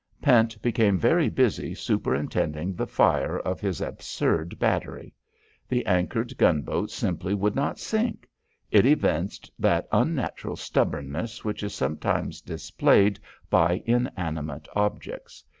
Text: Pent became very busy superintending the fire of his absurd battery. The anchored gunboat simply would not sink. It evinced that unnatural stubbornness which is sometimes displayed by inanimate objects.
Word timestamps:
Pent 0.19 0.59
became 0.63 0.97
very 0.97 1.29
busy 1.29 1.75
superintending 1.75 2.73
the 2.73 2.87
fire 2.87 3.37
of 3.37 3.61
his 3.61 3.81
absurd 3.81 4.57
battery. 4.57 5.13
The 5.69 5.85
anchored 5.85 6.35
gunboat 6.39 6.89
simply 6.89 7.35
would 7.35 7.53
not 7.53 7.77
sink. 7.77 8.27
It 8.71 8.87
evinced 8.87 9.51
that 9.59 9.87
unnatural 9.91 10.55
stubbornness 10.55 11.45
which 11.45 11.61
is 11.61 11.75
sometimes 11.75 12.41
displayed 12.41 13.19
by 13.47 13.83
inanimate 13.85 14.67
objects. 14.75 15.43